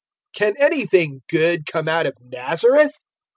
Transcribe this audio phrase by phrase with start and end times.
[0.35, 2.97] 001:046 "Can anything good come out of Nazareth?"